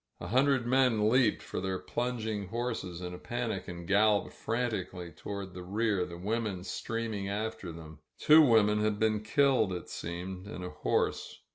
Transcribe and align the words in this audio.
A 0.19 0.29
himdred 0.29 0.65
men 0.65 1.09
leaped 1.11 1.43
for 1.43 1.61
their 1.61 1.77
plunging 1.77 2.47
horses 2.47 3.01
in 3.01 3.13
a 3.13 3.19
panic 3.19 3.67
and 3.67 3.87
galloped 3.87 4.33
frantically 4.33 5.11
toward 5.11 5.53
the 5.53 5.61
rear, 5.61 6.07
the 6.07 6.17
women 6.17 6.63
stream 6.63 7.13
ing 7.13 7.29
after 7.29 7.71
them. 7.71 7.99
Two 8.17 8.41
women 8.41 8.79
had 8.81 8.97
been 8.97 9.19
killed, 9.21 9.71
it 9.71 9.89
seemed, 9.89 10.47
and 10.47 10.65
a 10.65 10.71
horse. 10.71 11.37